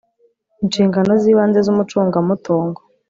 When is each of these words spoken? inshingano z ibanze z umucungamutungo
inshingano 0.63 1.11
z 1.21 1.23
ibanze 1.31 1.59
z 1.65 1.67
umucungamutungo 1.73 2.79